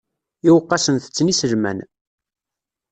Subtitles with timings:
[0.47, 1.79] Iweqqasen tetten iselman.